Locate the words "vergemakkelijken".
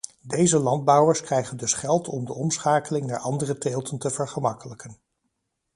4.09-4.97